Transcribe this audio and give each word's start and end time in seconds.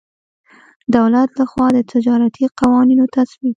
دولت 0.95 1.29
له 1.39 1.45
خوا 1.51 1.67
د 1.73 1.77
تجارتي 1.91 2.45
قوانینو 2.59 3.05
تصویب. 3.15 3.49